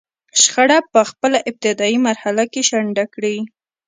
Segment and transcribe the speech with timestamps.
[0.41, 3.37] شخړه په خپله ابتدايي مرحله کې شنډه کړي.